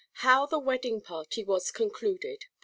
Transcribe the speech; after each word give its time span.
HOW 0.25 0.47
THE 0.47 0.57
WEDDING 0.57 1.01
PARTY 1.01 1.43
WAS 1.43 1.69
CONCLUDED. 1.69 2.45